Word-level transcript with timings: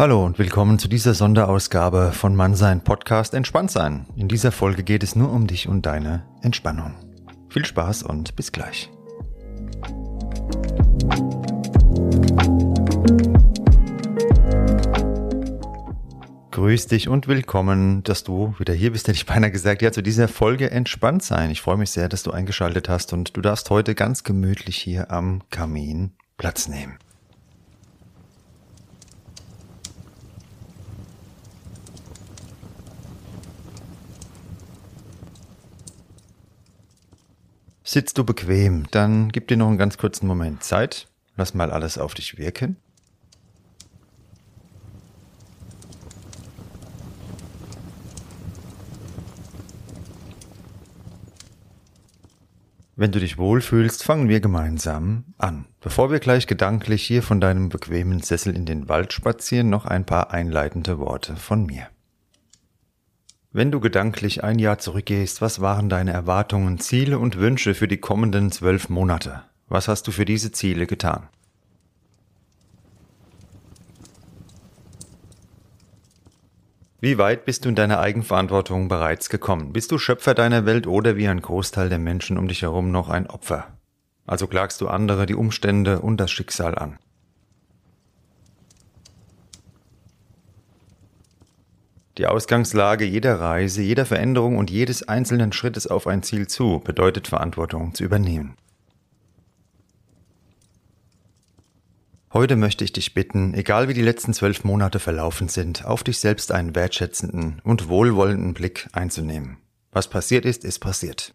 Hallo 0.00 0.24
und 0.24 0.38
willkommen 0.38 0.78
zu 0.78 0.88
dieser 0.88 1.12
Sonderausgabe 1.12 2.12
von 2.12 2.34
Mannsein 2.34 2.82
Podcast 2.82 3.34
Entspannt 3.34 3.70
sein. 3.70 4.06
In 4.16 4.28
dieser 4.28 4.50
Folge 4.50 4.82
geht 4.82 5.02
es 5.02 5.14
nur 5.14 5.30
um 5.30 5.46
dich 5.46 5.68
und 5.68 5.84
deine 5.84 6.22
Entspannung. 6.40 6.94
Viel 7.50 7.66
Spaß 7.66 8.04
und 8.04 8.34
bis 8.34 8.50
gleich. 8.50 8.88
Grüß 16.50 16.86
dich 16.86 17.10
und 17.10 17.28
willkommen, 17.28 18.02
dass 18.02 18.24
du 18.24 18.54
wieder 18.56 18.72
hier 18.72 18.92
bist, 18.92 19.06
hätte 19.06 19.18
ich 19.18 19.26
beinahe 19.26 19.50
gesagt, 19.50 19.82
ja, 19.82 19.92
zu 19.92 20.02
dieser 20.02 20.28
Folge 20.28 20.70
entspannt 20.70 21.22
sein. 21.22 21.50
Ich 21.50 21.60
freue 21.60 21.76
mich 21.76 21.90
sehr, 21.90 22.08
dass 22.08 22.22
du 22.22 22.30
eingeschaltet 22.30 22.88
hast 22.88 23.12
und 23.12 23.36
du 23.36 23.42
darfst 23.42 23.68
heute 23.68 23.94
ganz 23.94 24.24
gemütlich 24.24 24.78
hier 24.78 25.10
am 25.10 25.42
Kamin 25.50 26.12
Platz 26.38 26.68
nehmen. 26.68 26.96
Sitzt 37.92 38.18
du 38.18 38.24
bequem, 38.24 38.86
dann 38.92 39.30
gib 39.30 39.48
dir 39.48 39.56
noch 39.56 39.66
einen 39.66 39.76
ganz 39.76 39.98
kurzen 39.98 40.28
Moment 40.28 40.62
Zeit. 40.62 41.08
Lass 41.34 41.54
mal 41.54 41.72
alles 41.72 41.98
auf 41.98 42.14
dich 42.14 42.38
wirken. 42.38 42.76
Wenn 52.94 53.10
du 53.10 53.18
dich 53.18 53.38
wohlfühlst, 53.38 54.04
fangen 54.04 54.28
wir 54.28 54.38
gemeinsam 54.38 55.24
an. 55.36 55.66
Bevor 55.80 56.12
wir 56.12 56.20
gleich 56.20 56.46
gedanklich 56.46 57.02
hier 57.02 57.24
von 57.24 57.40
deinem 57.40 57.70
bequemen 57.70 58.20
Sessel 58.20 58.54
in 58.54 58.66
den 58.66 58.88
Wald 58.88 59.12
spazieren, 59.12 59.68
noch 59.68 59.84
ein 59.84 60.06
paar 60.06 60.30
einleitende 60.30 61.00
Worte 61.00 61.34
von 61.34 61.66
mir. 61.66 61.88
Wenn 63.52 63.72
du 63.72 63.80
gedanklich 63.80 64.44
ein 64.44 64.60
Jahr 64.60 64.78
zurückgehst, 64.78 65.40
was 65.42 65.60
waren 65.60 65.88
deine 65.88 66.12
Erwartungen, 66.12 66.78
Ziele 66.78 67.18
und 67.18 67.36
Wünsche 67.36 67.74
für 67.74 67.88
die 67.88 67.96
kommenden 67.96 68.52
zwölf 68.52 68.88
Monate? 68.88 69.42
Was 69.66 69.88
hast 69.88 70.06
du 70.06 70.12
für 70.12 70.24
diese 70.24 70.52
Ziele 70.52 70.86
getan? 70.86 71.26
Wie 77.00 77.18
weit 77.18 77.44
bist 77.44 77.64
du 77.64 77.70
in 77.70 77.74
deiner 77.74 77.98
Eigenverantwortung 77.98 78.86
bereits 78.86 79.28
gekommen? 79.28 79.72
Bist 79.72 79.90
du 79.90 79.98
Schöpfer 79.98 80.34
deiner 80.34 80.64
Welt 80.64 80.86
oder 80.86 81.16
wie 81.16 81.26
ein 81.26 81.42
Großteil 81.42 81.88
der 81.88 81.98
Menschen 81.98 82.38
um 82.38 82.46
dich 82.46 82.62
herum 82.62 82.92
noch 82.92 83.08
ein 83.08 83.26
Opfer? 83.26 83.66
Also 84.26 84.46
klagst 84.46 84.80
du 84.80 84.86
andere, 84.86 85.26
die 85.26 85.34
Umstände 85.34 86.00
und 86.00 86.18
das 86.18 86.30
Schicksal 86.30 86.78
an. 86.78 87.00
Die 92.20 92.26
Ausgangslage 92.26 93.06
jeder 93.06 93.40
Reise, 93.40 93.80
jeder 93.80 94.04
Veränderung 94.04 94.58
und 94.58 94.70
jedes 94.70 95.08
einzelnen 95.08 95.54
Schrittes 95.54 95.86
auf 95.86 96.06
ein 96.06 96.22
Ziel 96.22 96.46
zu 96.46 96.80
bedeutet 96.80 97.28
Verantwortung 97.28 97.94
zu 97.94 98.04
übernehmen. 98.04 98.58
Heute 102.34 102.56
möchte 102.56 102.84
ich 102.84 102.92
dich 102.92 103.14
bitten, 103.14 103.54
egal 103.54 103.88
wie 103.88 103.94
die 103.94 104.02
letzten 104.02 104.34
zwölf 104.34 104.64
Monate 104.64 104.98
verlaufen 104.98 105.48
sind, 105.48 105.86
auf 105.86 106.04
dich 106.04 106.18
selbst 106.18 106.52
einen 106.52 106.74
wertschätzenden 106.74 107.62
und 107.64 107.88
wohlwollenden 107.88 108.52
Blick 108.52 108.90
einzunehmen. 108.92 109.56
Was 109.90 110.08
passiert 110.10 110.44
ist, 110.44 110.62
ist 110.62 110.80
passiert. 110.80 111.32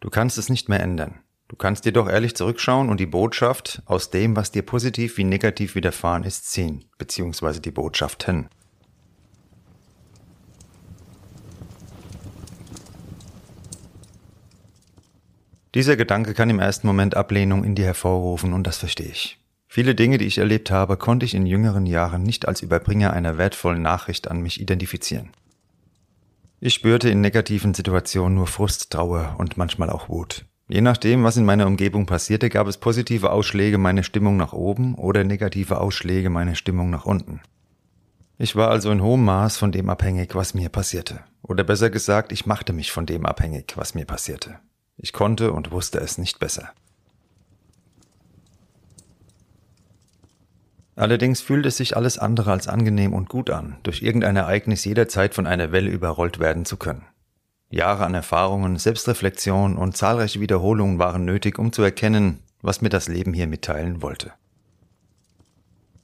Du 0.00 0.10
kannst 0.10 0.36
es 0.36 0.50
nicht 0.50 0.68
mehr 0.68 0.80
ändern. 0.80 1.23
Du 1.54 1.58
kannst 1.58 1.84
dir 1.84 1.92
doch 1.92 2.08
ehrlich 2.08 2.34
zurückschauen 2.34 2.88
und 2.88 2.98
die 2.98 3.06
Botschaft 3.06 3.80
aus 3.86 4.10
dem, 4.10 4.34
was 4.34 4.50
dir 4.50 4.62
positiv 4.62 5.18
wie 5.18 5.22
negativ 5.22 5.76
widerfahren 5.76 6.24
ist, 6.24 6.50
ziehen, 6.50 6.84
beziehungsweise 6.98 7.60
die 7.60 7.70
Botschaften. 7.70 8.48
Dieser 15.76 15.94
Gedanke 15.94 16.34
kann 16.34 16.50
im 16.50 16.58
ersten 16.58 16.88
Moment 16.88 17.16
Ablehnung 17.16 17.62
in 17.62 17.76
dir 17.76 17.84
hervorrufen 17.84 18.52
und 18.52 18.66
das 18.66 18.78
verstehe 18.78 19.06
ich. 19.06 19.38
Viele 19.68 19.94
Dinge, 19.94 20.18
die 20.18 20.26
ich 20.26 20.38
erlebt 20.38 20.72
habe, 20.72 20.96
konnte 20.96 21.24
ich 21.24 21.34
in 21.34 21.46
jüngeren 21.46 21.86
Jahren 21.86 22.24
nicht 22.24 22.48
als 22.48 22.62
Überbringer 22.62 23.12
einer 23.12 23.38
wertvollen 23.38 23.80
Nachricht 23.80 24.28
an 24.28 24.40
mich 24.40 24.60
identifizieren. 24.60 25.30
Ich 26.58 26.74
spürte 26.74 27.10
in 27.10 27.20
negativen 27.20 27.74
Situationen 27.74 28.34
nur 28.34 28.48
Frust, 28.48 28.90
Trauer 28.90 29.36
und 29.38 29.56
manchmal 29.56 29.90
auch 29.90 30.08
Wut. 30.08 30.46
Je 30.66 30.80
nachdem, 30.80 31.24
was 31.24 31.36
in 31.36 31.44
meiner 31.44 31.66
Umgebung 31.66 32.06
passierte, 32.06 32.48
gab 32.48 32.66
es 32.66 32.78
positive 32.78 33.30
Ausschläge 33.30 33.76
meiner 33.76 34.02
Stimmung 34.02 34.36
nach 34.38 34.54
oben 34.54 34.94
oder 34.94 35.22
negative 35.22 35.78
Ausschläge 35.78 36.30
meiner 36.30 36.54
Stimmung 36.54 36.88
nach 36.88 37.04
unten. 37.04 37.42
Ich 38.38 38.56
war 38.56 38.70
also 38.70 38.90
in 38.90 39.02
hohem 39.02 39.24
Maß 39.24 39.58
von 39.58 39.72
dem 39.72 39.90
abhängig, 39.90 40.34
was 40.34 40.54
mir 40.54 40.70
passierte. 40.70 41.20
Oder 41.42 41.64
besser 41.64 41.90
gesagt, 41.90 42.32
ich 42.32 42.46
machte 42.46 42.72
mich 42.72 42.92
von 42.92 43.04
dem 43.04 43.26
abhängig, 43.26 43.74
was 43.76 43.94
mir 43.94 44.06
passierte. 44.06 44.58
Ich 44.96 45.12
konnte 45.12 45.52
und 45.52 45.70
wusste 45.70 46.00
es 46.00 46.18
nicht 46.18 46.38
besser. 46.38 46.70
Allerdings 50.96 51.40
fühlt 51.40 51.66
es 51.66 51.76
sich 51.76 51.96
alles 51.96 52.18
andere 52.18 52.52
als 52.52 52.68
angenehm 52.68 53.12
und 53.12 53.28
gut 53.28 53.50
an, 53.50 53.76
durch 53.82 54.02
irgendein 54.02 54.36
Ereignis 54.36 54.84
jederzeit 54.84 55.34
von 55.34 55.46
einer 55.46 55.72
Welle 55.72 55.90
überrollt 55.90 56.38
werden 56.38 56.64
zu 56.64 56.76
können. 56.76 57.04
Jahre 57.70 58.04
an 58.04 58.14
Erfahrungen, 58.14 58.76
Selbstreflexion 58.78 59.76
und 59.76 59.96
zahlreiche 59.96 60.40
Wiederholungen 60.40 60.98
waren 60.98 61.24
nötig, 61.24 61.58
um 61.58 61.72
zu 61.72 61.82
erkennen, 61.82 62.40
was 62.62 62.80
mir 62.80 62.88
das 62.88 63.08
Leben 63.08 63.32
hier 63.32 63.46
mitteilen 63.46 64.02
wollte. 64.02 64.32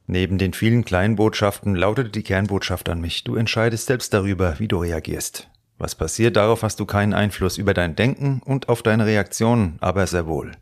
Neben 0.06 0.38
den 0.38 0.52
vielen 0.52 0.84
kleinen 0.84 1.16
Botschaften 1.16 1.76
lautete 1.76 2.10
die 2.10 2.24
Kernbotschaft 2.24 2.88
an 2.88 3.00
mich, 3.00 3.22
du 3.22 3.36
entscheidest 3.36 3.86
selbst 3.86 4.12
darüber, 4.12 4.58
wie 4.58 4.66
du 4.66 4.78
reagierst. 4.78 5.48
Was 5.78 5.94
passiert, 5.94 6.36
darauf 6.36 6.62
hast 6.62 6.80
du 6.80 6.84
keinen 6.84 7.14
Einfluss 7.14 7.56
über 7.56 7.74
dein 7.74 7.96
Denken 7.96 8.42
und 8.44 8.68
auf 8.68 8.82
deine 8.82 9.06
Reaktionen, 9.06 9.78
aber 9.80 10.06
sehr 10.06 10.26
wohl. 10.26 10.52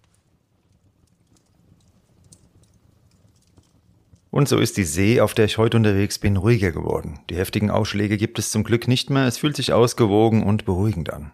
Und 4.30 4.48
so 4.48 4.58
ist 4.58 4.76
die 4.76 4.84
See, 4.84 5.20
auf 5.20 5.34
der 5.34 5.46
ich 5.46 5.58
heute 5.58 5.76
unterwegs 5.76 6.18
bin, 6.18 6.36
ruhiger 6.36 6.70
geworden. 6.70 7.20
Die 7.30 7.36
heftigen 7.36 7.70
Ausschläge 7.70 8.18
gibt 8.18 8.38
es 8.38 8.50
zum 8.50 8.62
Glück 8.62 8.86
nicht 8.86 9.10
mehr, 9.10 9.26
es 9.26 9.38
fühlt 9.38 9.56
sich 9.56 9.72
ausgewogen 9.72 10.42
und 10.42 10.64
beruhigend 10.64 11.12
an. 11.12 11.32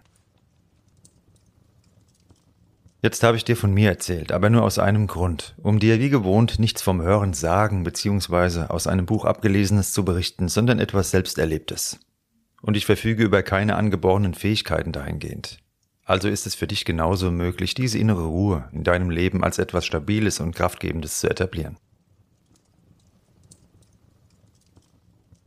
Jetzt 3.05 3.23
habe 3.23 3.37
ich 3.37 3.45
dir 3.45 3.57
von 3.57 3.75
mir 3.75 3.91
erzählt, 3.91 4.33
aber 4.33 4.49
nur 4.49 4.63
aus 4.63 4.79
einem 4.79 5.07
Grund, 5.07 5.55
um 5.63 5.79
dir 5.79 6.01
wie 6.01 6.09
gewohnt 6.09 6.59
nichts 6.59 6.81
vom 6.81 7.03
Hören 7.03 7.35
sagen 7.35 7.85
bzw. 7.85 8.69
aus 8.69 8.87
einem 8.87 9.05
Buch 9.05 9.27
abgelesenes 9.27 9.93
zu 9.93 10.07
berichten, 10.07 10.49
sondern 10.49 10.79
etwas 10.79 11.11
Selbsterlebtes. 11.11 12.01
Und 12.63 12.79
ich 12.79 12.87
verfüge 12.87 13.23
über 13.23 13.43
keine 13.43 13.77
angeborenen 13.77 14.33
Fähigkeiten 14.33 14.93
dahingehend. 14.93 15.59
Also 16.07 16.29
ist 16.29 16.47
es 16.47 16.55
für 16.55 16.67
dich 16.67 16.87
genauso 16.87 17.31
möglich, 17.31 17.75
diese 17.75 17.99
innere 17.99 18.25
Ruhe 18.25 18.71
in 18.73 18.85
deinem 18.85 19.11
Leben 19.11 19.45
als 19.45 19.59
etwas 19.59 19.85
Stabiles 19.85 20.41
und 20.41 20.55
Kraftgebendes 20.55 21.21
zu 21.21 21.29
etablieren. 21.29 21.77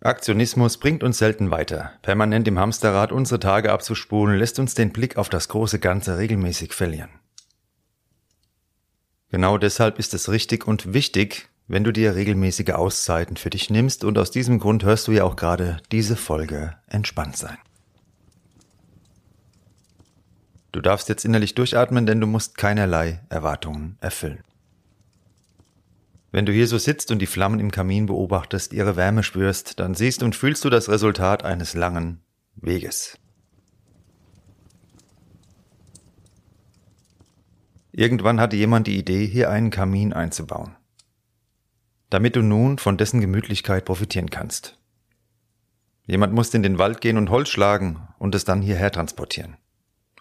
Aktionismus 0.08 0.78
bringt 0.78 1.04
uns 1.04 1.18
selten 1.18 1.52
weiter. 1.52 1.92
Permanent 2.02 2.48
im 2.48 2.58
Hamsterrad 2.58 3.12
unsere 3.12 3.42
Tage 3.42 3.74
abzuspulen, 3.74 4.40
lässt 4.40 4.58
uns 4.58 4.74
den 4.74 4.94
Blick 4.94 5.18
auf 5.18 5.28
das 5.28 5.50
große 5.50 5.80
Ganze 5.80 6.18
regelmäßig 6.18 6.74
verlieren. 6.74 7.10
Genau 9.30 9.58
deshalb 9.58 10.00
ist 10.00 10.14
es 10.14 10.30
richtig 10.30 10.66
und 10.66 10.94
wichtig, 10.94 11.50
wenn 11.68 11.84
du 11.84 11.92
dir 11.92 12.16
regelmäßige 12.16 12.70
Auszeiten 12.70 13.36
für 13.36 13.50
dich 13.50 13.70
nimmst 13.70 14.06
und 14.06 14.18
aus 14.18 14.32
diesem 14.32 14.60
Grund 14.60 14.86
hörst 14.86 15.10
du 15.10 15.12
ja 15.12 15.26
auch 15.26 15.36
gerade 15.36 15.82
diese 15.92 16.16
Folge 16.16 16.78
entspannt 16.88 17.36
sein. 17.36 17.58
Du 20.72 20.80
darfst 20.80 21.10
jetzt 21.10 21.26
innerlich 21.26 21.54
durchatmen, 21.54 22.06
denn 22.06 22.22
du 22.22 22.28
musst 22.28 22.58
keinerlei 22.58 23.20
Erwartungen 23.28 23.98
erfüllen. 24.00 24.44
Wenn 26.38 26.46
du 26.46 26.52
hier 26.52 26.68
so 26.68 26.78
sitzt 26.78 27.10
und 27.10 27.18
die 27.18 27.26
Flammen 27.26 27.60
im 27.60 27.72
Kamin 27.72 28.06
beobachtest, 28.06 28.72
ihre 28.72 28.96
Wärme 28.96 29.24
spürst, 29.24 29.80
dann 29.80 29.96
siehst 29.96 30.22
und 30.22 30.36
fühlst 30.36 30.64
du 30.64 30.70
das 30.70 30.88
Resultat 30.88 31.44
eines 31.44 31.74
langen 31.74 32.22
Weges. 32.56 33.18
Irgendwann 37.92 38.40
hatte 38.40 38.56
jemand 38.56 38.86
die 38.86 39.00
Idee, 39.00 39.26
hier 39.26 39.50
einen 39.50 39.72
Kamin 39.72 40.14
einzubauen, 40.14 40.76
damit 42.12 42.36
du 42.36 42.44
nun 42.44 42.78
von 42.78 42.98
dessen 42.98 43.20
Gemütlichkeit 43.20 43.86
profitieren 43.86 44.30
kannst. 44.30 44.78
Jemand 46.06 46.34
musste 46.34 46.58
in 46.58 46.62
den 46.62 46.78
Wald 46.78 47.02
gehen 47.02 47.18
und 47.18 47.32
Holz 47.32 47.50
schlagen 47.50 48.10
und 48.20 48.36
es 48.36 48.46
dann 48.46 48.62
hierher 48.62 48.92
transportieren. 48.92 49.58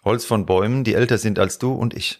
Holz 0.03 0.25
von 0.25 0.47
Bäumen, 0.47 0.83
die 0.83 0.95
älter 0.95 1.19
sind 1.19 1.37
als 1.37 1.59
du 1.59 1.73
und 1.73 1.93
ich. 1.93 2.17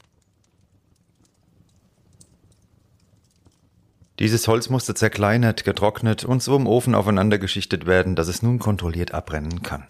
Dieses 4.19 4.48
Holz 4.48 4.69
musste 4.69 4.96
zerkleinert, 4.96 5.64
getrocknet 5.64 6.24
und 6.24 6.42
so 6.42 6.56
im 6.56 6.66
Ofen 6.66 6.96
aufeinander 6.96 7.38
geschichtet 7.38 7.86
werden, 7.86 8.16
dass 8.16 8.28
es 8.28 8.42
nun 8.42 8.58
kontrolliert 8.58 9.14
abbrennen 9.14 9.62
kann. 9.62 9.86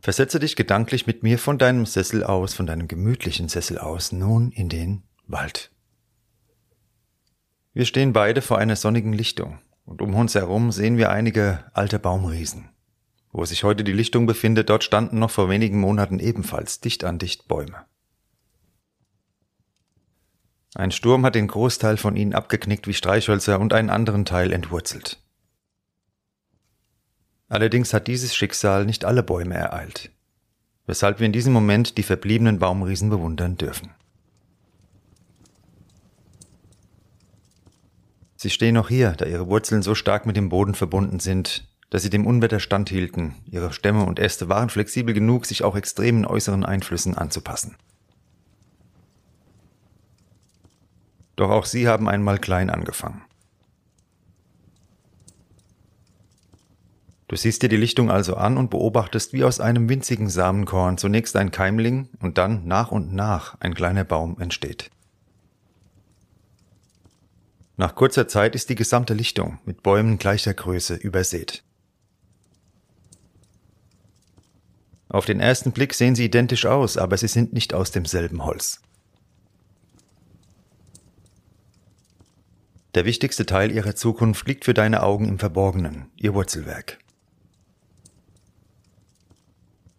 Versetze 0.00 0.38
dich 0.38 0.54
gedanklich 0.54 1.08
mit 1.08 1.24
mir 1.24 1.36
von 1.36 1.58
deinem 1.58 1.84
Sessel 1.84 2.22
aus, 2.22 2.54
von 2.54 2.66
deinem 2.66 2.86
gemütlichen 2.86 3.48
Sessel 3.48 3.78
aus, 3.78 4.12
nun 4.12 4.52
in 4.52 4.68
den 4.68 5.02
Wald. 5.26 5.72
Wir 7.72 7.86
stehen 7.86 8.12
beide 8.12 8.42
vor 8.42 8.58
einer 8.58 8.76
sonnigen 8.76 9.12
Lichtung 9.12 9.58
und 9.84 10.00
um 10.00 10.14
uns 10.14 10.36
herum 10.36 10.70
sehen 10.70 10.96
wir 10.96 11.10
einige 11.10 11.64
alte 11.72 11.98
Baumriesen. 11.98 12.68
Wo 13.32 13.44
sich 13.44 13.64
heute 13.64 13.82
die 13.82 13.92
Lichtung 13.92 14.26
befindet, 14.26 14.70
dort 14.70 14.84
standen 14.84 15.18
noch 15.18 15.32
vor 15.32 15.50
wenigen 15.50 15.80
Monaten 15.80 16.20
ebenfalls 16.20 16.80
dicht 16.80 17.02
an 17.02 17.18
dicht 17.18 17.48
Bäume. 17.48 17.84
Ein 20.76 20.90
Sturm 20.90 21.24
hat 21.24 21.34
den 21.34 21.48
Großteil 21.48 21.96
von 21.96 22.16
ihnen 22.16 22.34
abgeknickt 22.34 22.86
wie 22.86 22.92
Streichhölzer 22.92 23.58
und 23.60 23.72
einen 23.72 23.88
anderen 23.88 24.26
Teil 24.26 24.52
entwurzelt. 24.52 25.18
Allerdings 27.48 27.94
hat 27.94 28.06
dieses 28.08 28.36
Schicksal 28.36 28.84
nicht 28.84 29.06
alle 29.06 29.22
Bäume 29.22 29.54
ereilt, 29.54 30.10
weshalb 30.84 31.18
wir 31.18 31.24
in 31.24 31.32
diesem 31.32 31.54
Moment 31.54 31.96
die 31.96 32.02
verbliebenen 32.02 32.58
Baumriesen 32.58 33.08
bewundern 33.08 33.56
dürfen. 33.56 33.94
Sie 38.36 38.50
stehen 38.50 38.74
noch 38.74 38.90
hier, 38.90 39.12
da 39.12 39.24
ihre 39.24 39.48
Wurzeln 39.48 39.80
so 39.80 39.94
stark 39.94 40.26
mit 40.26 40.36
dem 40.36 40.50
Boden 40.50 40.74
verbunden 40.74 41.20
sind, 41.20 41.66
dass 41.88 42.02
sie 42.02 42.10
dem 42.10 42.26
Unwetter 42.26 42.60
standhielten. 42.60 43.34
Ihre 43.46 43.72
Stämme 43.72 44.04
und 44.04 44.18
Äste 44.18 44.50
waren 44.50 44.68
flexibel 44.68 45.14
genug, 45.14 45.46
sich 45.46 45.64
auch 45.64 45.74
extremen 45.74 46.26
äußeren 46.26 46.66
Einflüssen 46.66 47.16
anzupassen. 47.16 47.76
Doch 51.36 51.50
auch 51.50 51.66
sie 51.66 51.86
haben 51.86 52.08
einmal 52.08 52.38
klein 52.38 52.70
angefangen. 52.70 53.22
Du 57.28 57.34
siehst 57.36 57.62
dir 57.62 57.68
die 57.68 57.76
Lichtung 57.76 58.10
also 58.10 58.36
an 58.36 58.56
und 58.56 58.70
beobachtest, 58.70 59.32
wie 59.32 59.44
aus 59.44 59.58
einem 59.58 59.88
winzigen 59.88 60.30
Samenkorn 60.30 60.96
zunächst 60.96 61.34
ein 61.36 61.50
Keimling 61.50 62.08
und 62.20 62.38
dann 62.38 62.66
nach 62.66 62.92
und 62.92 63.12
nach 63.12 63.60
ein 63.60 63.74
kleiner 63.74 64.04
Baum 64.04 64.40
entsteht. 64.40 64.90
Nach 67.76 67.94
kurzer 67.94 68.28
Zeit 68.28 68.54
ist 68.54 68.70
die 68.70 68.74
gesamte 68.74 69.12
Lichtung 69.12 69.58
mit 69.66 69.82
Bäumen 69.82 70.18
gleicher 70.18 70.54
Größe 70.54 70.94
übersät. 70.94 71.62
Auf 75.08 75.26
den 75.26 75.40
ersten 75.40 75.72
Blick 75.72 75.94
sehen 75.94 76.14
sie 76.14 76.24
identisch 76.24 76.64
aus, 76.64 76.96
aber 76.96 77.16
sie 77.16 77.28
sind 77.28 77.52
nicht 77.52 77.74
aus 77.74 77.90
demselben 77.90 78.44
Holz. 78.44 78.80
Der 82.96 83.04
wichtigste 83.04 83.44
Teil 83.44 83.72
ihrer 83.72 83.94
Zukunft 83.94 84.48
liegt 84.48 84.64
für 84.64 84.72
deine 84.72 85.02
Augen 85.02 85.28
im 85.28 85.38
Verborgenen, 85.38 86.06
ihr 86.16 86.32
Wurzelwerk. 86.32 86.96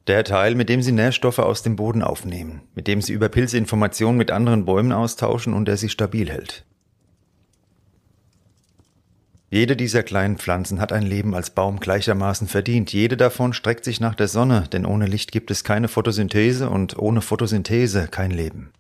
Der 0.08 0.24
Teil, 0.24 0.56
mit 0.56 0.68
dem 0.68 0.82
sie 0.82 0.94
Nährstoffe 0.94 1.38
aus 1.38 1.62
dem 1.62 1.76
Boden 1.76 2.02
aufnehmen, 2.02 2.64
mit 2.74 2.88
dem 2.88 3.04
sie 3.04 3.14
über 3.14 3.30
Pilze 3.30 3.56
Informationen 3.56 4.18
mit 4.18 4.32
anderen 4.32 4.66
Bäumen 4.66 4.92
austauschen 4.92 5.54
und 5.54 5.66
der 5.66 5.78
sie 5.78 5.90
stabil 5.90 6.28
hält. 6.28 6.66
Jede 9.52 9.76
dieser 9.76 10.02
kleinen 10.02 10.40
Pflanzen 10.40 10.82
hat 10.82 10.92
ein 10.92 11.04
Leben 11.04 11.36
als 11.36 11.52
Baum 11.52 11.80
gleichermaßen 11.80 12.48
verdient. 12.48 12.92
Jede 12.94 13.16
davon 13.16 13.54
streckt 13.54 13.86
sich 13.86 14.00
nach 14.00 14.16
der 14.16 14.28
Sonne, 14.28 14.64
denn 14.74 14.88
ohne 14.88 15.06
Licht 15.06 15.32
gibt 15.32 15.52
es 15.52 15.64
keine 15.64 15.88
Photosynthese 15.88 16.68
und 16.68 16.98
ohne 16.98 17.22
Photosynthese 17.22 18.08
kein 18.08 18.32
Leben. 18.32 18.72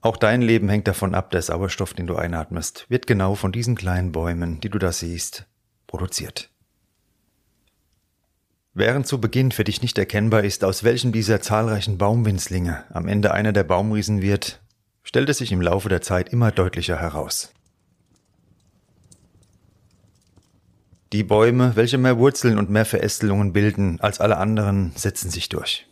Auch 0.00 0.16
dein 0.16 0.42
Leben 0.42 0.68
hängt 0.68 0.86
davon 0.88 1.14
ab, 1.14 1.30
der 1.30 1.42
Sauerstoff, 1.42 1.94
den 1.94 2.06
du 2.06 2.16
einatmest, 2.16 2.86
wird 2.88 3.06
genau 3.06 3.34
von 3.34 3.52
diesen 3.52 3.74
kleinen 3.74 4.12
Bäumen, 4.12 4.60
die 4.60 4.68
du 4.68 4.78
da 4.78 4.92
siehst, 4.92 5.46
produziert. 5.86 6.50
Während 8.78 9.06
zu 9.06 9.20
Beginn 9.20 9.52
für 9.52 9.64
dich 9.64 9.80
nicht 9.80 9.96
erkennbar 9.96 10.44
ist, 10.44 10.62
aus 10.62 10.84
welchem 10.84 11.10
dieser 11.10 11.40
zahlreichen 11.40 11.96
Baumwinzlinge 11.96 12.84
am 12.90 13.08
Ende 13.08 13.32
einer 13.32 13.52
der 13.52 13.64
Baumriesen 13.64 14.20
wird, 14.20 14.60
stellt 15.02 15.30
es 15.30 15.38
sich 15.38 15.50
im 15.50 15.62
Laufe 15.62 15.88
der 15.88 16.02
Zeit 16.02 16.28
immer 16.28 16.50
deutlicher 16.50 17.00
heraus. 17.00 17.54
Die 21.14 21.24
Bäume, 21.24 21.74
welche 21.74 21.96
mehr 21.96 22.18
Wurzeln 22.18 22.58
und 22.58 22.68
mehr 22.68 22.84
Verästelungen 22.84 23.54
bilden 23.54 23.98
als 24.00 24.20
alle 24.20 24.36
anderen, 24.36 24.92
setzen 24.96 25.30
sich 25.30 25.48
durch. 25.48 25.86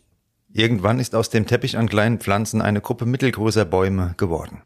Irgendwann 0.56 1.00
ist 1.00 1.16
aus 1.16 1.30
dem 1.30 1.46
Teppich 1.46 1.76
an 1.76 1.88
kleinen 1.88 2.20
Pflanzen 2.20 2.62
eine 2.62 2.80
Gruppe 2.80 3.06
mittelgroßer 3.06 3.64
Bäume 3.64 4.14
geworden. 4.16 4.62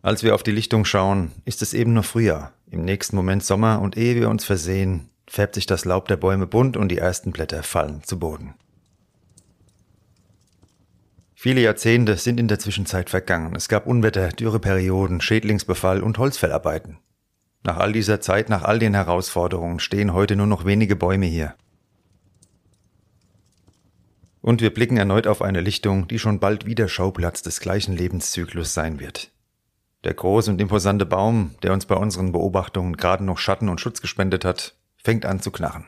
Als 0.00 0.22
wir 0.22 0.34
auf 0.34 0.42
die 0.42 0.52
Lichtung 0.52 0.86
schauen, 0.86 1.32
ist 1.44 1.60
es 1.60 1.74
eben 1.74 1.92
noch 1.92 2.06
Frühjahr, 2.06 2.54
im 2.70 2.82
nächsten 2.82 3.14
Moment 3.14 3.44
Sommer 3.44 3.82
und 3.82 3.98
ehe 3.98 4.14
wir 4.14 4.30
uns 4.30 4.46
versehen, 4.46 5.10
färbt 5.28 5.54
sich 5.54 5.66
das 5.66 5.84
Laub 5.84 6.08
der 6.08 6.16
Bäume 6.16 6.46
bunt 6.46 6.78
und 6.78 6.88
die 6.88 6.96
ersten 6.96 7.30
Blätter 7.30 7.62
fallen 7.62 8.02
zu 8.04 8.18
Boden. 8.18 8.54
Viele 11.34 11.60
Jahrzehnte 11.60 12.16
sind 12.16 12.40
in 12.40 12.48
der 12.48 12.58
Zwischenzeit 12.58 13.10
vergangen. 13.10 13.54
Es 13.54 13.68
gab 13.68 13.86
Unwetter, 13.86 14.30
Dürreperioden, 14.30 15.20
Schädlingsbefall 15.20 16.02
und 16.02 16.16
Holzfällarbeiten. 16.16 16.96
Nach 17.64 17.76
all 17.76 17.92
dieser 17.92 18.22
Zeit, 18.22 18.48
nach 18.48 18.62
all 18.62 18.78
den 18.78 18.94
Herausforderungen 18.94 19.78
stehen 19.78 20.14
heute 20.14 20.36
nur 20.36 20.46
noch 20.46 20.64
wenige 20.64 20.96
Bäume 20.96 21.26
hier. 21.26 21.54
Und 24.46 24.60
wir 24.60 24.72
blicken 24.72 24.96
erneut 24.96 25.26
auf 25.26 25.42
eine 25.42 25.60
Lichtung, 25.60 26.06
die 26.06 26.20
schon 26.20 26.38
bald 26.38 26.66
wieder 26.66 26.86
Schauplatz 26.86 27.42
des 27.42 27.58
gleichen 27.58 27.96
Lebenszyklus 27.96 28.74
sein 28.74 29.00
wird. 29.00 29.32
Der 30.04 30.14
große 30.14 30.48
und 30.52 30.60
imposante 30.60 31.04
Baum, 31.04 31.56
der 31.64 31.72
uns 31.72 31.84
bei 31.84 31.96
unseren 31.96 32.30
Beobachtungen 32.30 32.96
gerade 32.96 33.24
noch 33.24 33.38
Schatten 33.38 33.68
und 33.68 33.80
Schutz 33.80 34.00
gespendet 34.00 34.44
hat, 34.44 34.76
fängt 35.02 35.26
an 35.26 35.40
zu 35.40 35.50
knarren. 35.50 35.86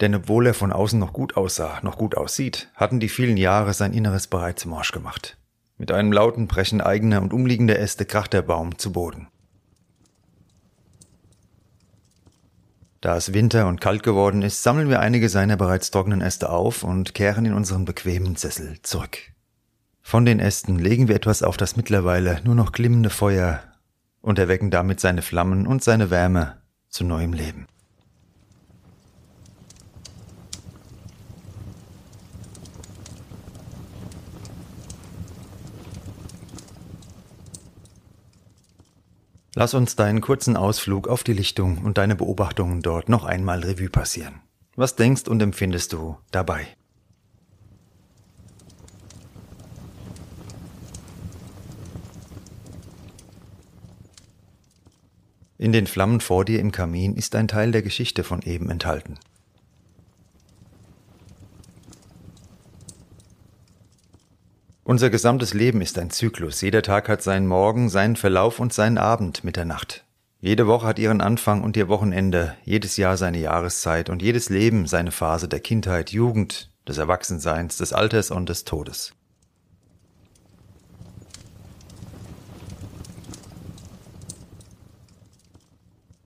Denn 0.00 0.14
obwohl 0.14 0.46
er 0.46 0.54
von 0.54 0.70
außen 0.70 1.00
noch 1.00 1.12
gut 1.12 1.36
aussah, 1.36 1.80
noch 1.82 1.98
gut 1.98 2.16
aussieht, 2.16 2.68
hatten 2.76 3.00
die 3.00 3.08
vielen 3.08 3.36
Jahre 3.36 3.74
sein 3.74 3.92
Inneres 3.92 4.28
bereits 4.28 4.66
morsch 4.66 4.92
gemacht. 4.92 5.36
Mit 5.78 5.90
einem 5.90 6.12
lauten 6.12 6.46
Brechen 6.46 6.80
eigener 6.80 7.20
und 7.20 7.32
umliegender 7.32 7.76
Äste 7.76 8.04
kracht 8.04 8.34
der 8.34 8.42
Baum 8.42 8.78
zu 8.78 8.92
Boden. 8.92 9.26
Da 13.06 13.16
es 13.16 13.32
Winter 13.32 13.68
und 13.68 13.80
kalt 13.80 14.02
geworden 14.02 14.42
ist, 14.42 14.64
sammeln 14.64 14.88
wir 14.88 14.98
einige 14.98 15.28
seiner 15.28 15.56
bereits 15.56 15.92
trockenen 15.92 16.20
Äste 16.20 16.50
auf 16.50 16.82
und 16.82 17.14
kehren 17.14 17.46
in 17.46 17.52
unseren 17.52 17.84
bequemen 17.84 18.34
Sessel 18.34 18.82
zurück. 18.82 19.18
Von 20.02 20.24
den 20.24 20.40
Ästen 20.40 20.76
legen 20.76 21.06
wir 21.06 21.14
etwas 21.14 21.44
auf 21.44 21.56
das 21.56 21.76
mittlerweile 21.76 22.40
nur 22.42 22.56
noch 22.56 22.72
glimmende 22.72 23.10
Feuer 23.10 23.62
und 24.22 24.40
erwecken 24.40 24.72
damit 24.72 24.98
seine 24.98 25.22
Flammen 25.22 25.68
und 25.68 25.84
seine 25.84 26.10
Wärme 26.10 26.56
zu 26.88 27.04
neuem 27.04 27.32
Leben. 27.32 27.68
Lass 39.58 39.72
uns 39.72 39.96
deinen 39.96 40.20
kurzen 40.20 40.54
Ausflug 40.54 41.08
auf 41.08 41.24
die 41.24 41.32
Lichtung 41.32 41.78
und 41.78 41.96
deine 41.96 42.14
Beobachtungen 42.14 42.82
dort 42.82 43.08
noch 43.08 43.24
einmal 43.24 43.60
Revue 43.60 43.88
passieren. 43.88 44.42
Was 44.74 44.96
denkst 44.96 45.28
und 45.28 45.40
empfindest 45.40 45.94
du 45.94 46.18
dabei? 46.30 46.66
In 55.56 55.72
den 55.72 55.86
Flammen 55.86 56.20
vor 56.20 56.44
dir 56.44 56.60
im 56.60 56.70
Kamin 56.70 57.14
ist 57.14 57.34
ein 57.34 57.48
Teil 57.48 57.72
der 57.72 57.80
Geschichte 57.80 58.24
von 58.24 58.42
eben 58.42 58.68
enthalten. 58.68 59.18
Unser 64.86 65.10
gesamtes 65.10 65.52
Leben 65.52 65.80
ist 65.80 65.98
ein 65.98 66.10
Zyklus. 66.10 66.60
Jeder 66.60 66.80
Tag 66.80 67.08
hat 67.08 67.20
seinen 67.20 67.48
Morgen, 67.48 67.88
seinen 67.88 68.14
Verlauf 68.14 68.60
und 68.60 68.72
seinen 68.72 68.98
Abend 68.98 69.42
mit 69.42 69.56
der 69.56 69.64
Nacht. 69.64 70.04
Jede 70.38 70.68
Woche 70.68 70.86
hat 70.86 71.00
ihren 71.00 71.20
Anfang 71.20 71.64
und 71.64 71.76
ihr 71.76 71.88
Wochenende, 71.88 72.56
jedes 72.62 72.96
Jahr 72.96 73.16
seine 73.16 73.38
Jahreszeit 73.38 74.10
und 74.10 74.22
jedes 74.22 74.48
Leben 74.48 74.86
seine 74.86 75.10
Phase 75.10 75.48
der 75.48 75.58
Kindheit, 75.58 76.12
Jugend, 76.12 76.70
des 76.86 76.98
Erwachsenseins, 76.98 77.78
des 77.78 77.92
Alters 77.92 78.30
und 78.30 78.48
des 78.48 78.62
Todes. 78.62 79.12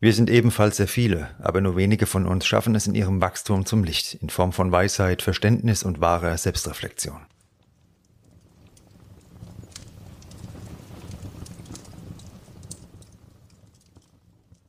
Wir 0.01 0.13
sind 0.13 0.29
ebenfalls 0.29 0.77
sehr 0.77 0.89
viele, 0.89 1.31
aber 1.39 1.63
nur 1.63 1.77
wenige 1.77 2.05
von 2.05 2.27
uns 2.27 2.45
schaffen 2.45 2.75
es 2.75 2.87
in 2.87 2.95
ihrem 2.95 3.23
Wachstum 3.23 3.65
zum 3.65 3.85
Licht 3.85 4.19
in 4.21 4.29
Form 4.29 4.53
von 4.53 4.71
Weisheit, 4.71 5.23
Verständnis 5.23 5.83
und 5.83 6.03
wahrer 6.03 6.37
Selbstreflexion. 6.37 7.30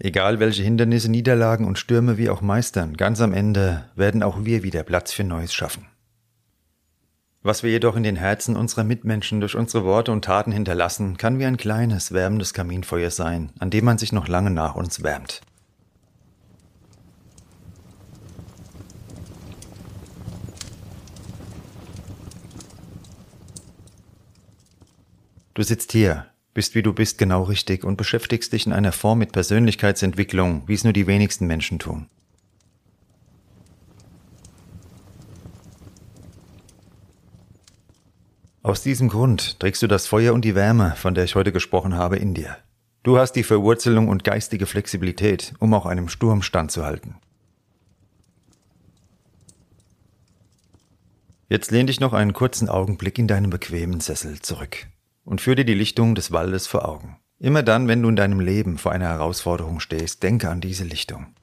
Egal 0.03 0.39
welche 0.39 0.63
Hindernisse, 0.63 1.11
Niederlagen 1.11 1.67
und 1.67 1.77
Stürme 1.77 2.17
wir 2.17 2.33
auch 2.33 2.41
meistern, 2.41 2.97
ganz 2.97 3.21
am 3.21 3.33
Ende 3.33 3.85
werden 3.95 4.23
auch 4.23 4.45
wir 4.45 4.63
wieder 4.63 4.81
Platz 4.81 5.13
für 5.13 5.23
Neues 5.23 5.53
schaffen. 5.53 5.85
Was 7.43 7.61
wir 7.61 7.69
jedoch 7.69 7.95
in 7.95 8.01
den 8.01 8.15
Herzen 8.15 8.55
unserer 8.55 8.83
Mitmenschen 8.83 9.41
durch 9.41 9.55
unsere 9.55 9.85
Worte 9.85 10.11
und 10.11 10.25
Taten 10.25 10.51
hinterlassen, 10.51 11.17
kann 11.17 11.37
wie 11.37 11.45
ein 11.45 11.57
kleines, 11.57 12.13
wärmendes 12.13 12.55
Kaminfeuer 12.55 13.11
sein, 13.11 13.51
an 13.59 13.69
dem 13.69 13.85
man 13.85 13.99
sich 13.99 14.11
noch 14.11 14.27
lange 14.27 14.49
nach 14.49 14.73
uns 14.73 15.03
wärmt. 15.03 15.41
Du 25.53 25.61
sitzt 25.61 25.91
hier, 25.91 26.30
bist 26.53 26.75
wie 26.75 26.81
du 26.81 26.93
bist 26.93 27.17
genau 27.17 27.43
richtig 27.43 27.83
und 27.83 27.97
beschäftigst 27.97 28.51
dich 28.51 28.65
in 28.65 28.73
einer 28.73 28.91
Form 28.91 29.19
mit 29.19 29.31
Persönlichkeitsentwicklung, 29.31 30.63
wie 30.67 30.73
es 30.73 30.83
nur 30.83 30.93
die 30.93 31.07
wenigsten 31.07 31.47
Menschen 31.47 31.79
tun. 31.79 32.07
Aus 38.63 38.83
diesem 38.83 39.09
Grund 39.09 39.59
trägst 39.59 39.81
du 39.81 39.87
das 39.87 40.05
Feuer 40.05 40.33
und 40.33 40.45
die 40.45 40.53
Wärme, 40.53 40.95
von 40.95 41.15
der 41.15 41.23
ich 41.23 41.35
heute 41.35 41.51
gesprochen 41.51 41.95
habe, 41.95 42.17
in 42.17 42.33
dir. 42.33 42.57
Du 43.01 43.17
hast 43.17 43.33
die 43.33 43.43
Verwurzelung 43.43 44.07
und 44.07 44.23
geistige 44.23 44.67
Flexibilität, 44.67 45.53
um 45.57 45.73
auch 45.73 45.87
einem 45.87 46.09
Sturm 46.09 46.43
standzuhalten. 46.43 47.15
Jetzt 51.49 51.71
lehn 51.71 51.87
dich 51.87 51.99
noch 51.99 52.13
einen 52.13 52.33
kurzen 52.33 52.69
Augenblick 52.69 53.17
in 53.17 53.27
deinem 53.27 53.49
bequemen 53.49 53.99
Sessel 53.99 54.39
zurück 54.39 54.87
und 55.23 55.41
führ 55.41 55.55
dir 55.55 55.65
die 55.65 55.73
Lichtung 55.73 56.15
des 56.15 56.31
Waldes 56.31 56.67
vor 56.67 56.87
Augen. 56.87 57.17
Immer 57.39 57.63
dann, 57.63 57.87
wenn 57.87 58.01
du 58.01 58.09
in 58.09 58.15
deinem 58.15 58.39
Leben 58.39 58.77
vor 58.77 58.91
einer 58.91 59.07
Herausforderung 59.07 59.79
stehst, 59.79 60.21
denke 60.23 60.49
an 60.49 60.61
diese 60.61 60.83
Lichtung. 60.83 61.33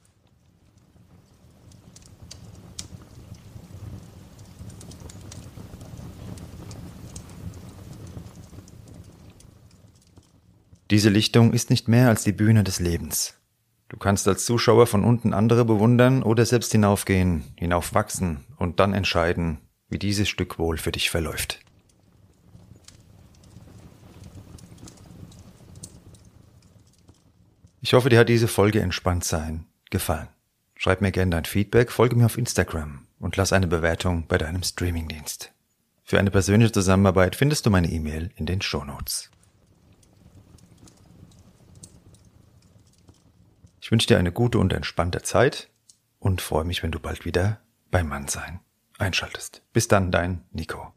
Diese 10.91 11.09
Lichtung 11.09 11.53
ist 11.53 11.69
nicht 11.69 11.87
mehr 11.87 12.07
als 12.07 12.23
die 12.23 12.31
Bühne 12.31 12.63
des 12.63 12.79
Lebens. 12.79 13.35
Du 13.89 13.97
kannst 13.97 14.27
als 14.27 14.45
Zuschauer 14.45 14.87
von 14.87 15.03
unten 15.03 15.33
andere 15.33 15.65
bewundern 15.65 16.23
oder 16.23 16.45
selbst 16.45 16.71
hinaufgehen, 16.71 17.43
hinaufwachsen 17.57 18.45
und 18.57 18.79
dann 18.79 18.93
entscheiden, 18.93 19.59
wie 19.89 19.99
dieses 19.99 20.29
Stück 20.29 20.57
wohl 20.57 20.77
für 20.77 20.91
dich 20.91 21.09
verläuft. 21.09 21.59
Ich 27.89 27.93
hoffe, 27.95 28.09
dir 28.09 28.19
hat 28.19 28.29
diese 28.29 28.47
Folge 28.47 28.81
entspannt 28.81 29.23
sein 29.23 29.65
gefallen. 29.89 30.27
Schreib 30.75 31.01
mir 31.01 31.11
gerne 31.11 31.31
dein 31.31 31.45
Feedback, 31.45 31.91
folge 31.91 32.15
mir 32.15 32.27
auf 32.27 32.37
Instagram 32.37 33.07
und 33.17 33.35
lass 33.35 33.51
eine 33.51 33.65
Bewertung 33.65 34.27
bei 34.27 34.37
deinem 34.37 34.61
Streamingdienst. 34.61 35.51
Für 36.03 36.19
eine 36.19 36.29
persönliche 36.29 36.71
Zusammenarbeit 36.71 37.35
findest 37.35 37.65
du 37.65 37.71
meine 37.71 37.89
E-Mail 37.89 38.29
in 38.35 38.45
den 38.45 38.61
Shownotes. 38.61 39.31
Ich 43.81 43.89
wünsche 43.89 44.05
dir 44.05 44.19
eine 44.19 44.31
gute 44.31 44.59
und 44.59 44.71
entspannte 44.71 45.23
Zeit 45.23 45.71
und 46.19 46.41
freue 46.41 46.65
mich, 46.65 46.83
wenn 46.83 46.91
du 46.91 46.99
bald 46.99 47.25
wieder 47.25 47.59
beim 47.89 48.07
Mannsein 48.07 48.59
einschaltest. 48.99 49.63
Bis 49.73 49.87
dann, 49.87 50.11
dein 50.11 50.43
Nico. 50.51 50.93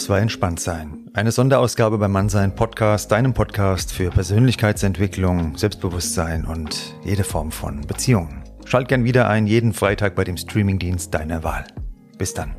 Das 0.00 0.08
war 0.08 0.18
entspannt 0.18 0.60
sein. 0.60 1.10
Eine 1.12 1.30
Sonderausgabe 1.30 1.98
beim 1.98 2.12
Mannsein 2.12 2.54
Podcast, 2.54 3.12
deinem 3.12 3.34
Podcast 3.34 3.92
für 3.92 4.08
Persönlichkeitsentwicklung, 4.08 5.58
Selbstbewusstsein 5.58 6.46
und 6.46 6.96
jede 7.04 7.22
Form 7.22 7.52
von 7.52 7.82
Beziehungen. 7.82 8.42
Schalt 8.64 8.88
gern 8.88 9.04
wieder 9.04 9.28
ein, 9.28 9.46
jeden 9.46 9.74
Freitag 9.74 10.14
bei 10.14 10.24
dem 10.24 10.38
Streamingdienst 10.38 11.12
deiner 11.12 11.44
Wahl. 11.44 11.66
Bis 12.16 12.32
dann. 12.32 12.54